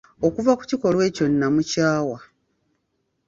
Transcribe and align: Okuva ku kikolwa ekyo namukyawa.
Okuva 0.27 0.51
ku 0.57 0.63
kikolwa 0.69 1.03
ekyo 1.09 1.25
namukyawa. 1.29 2.17